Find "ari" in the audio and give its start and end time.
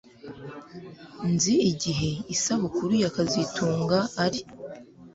4.23-4.39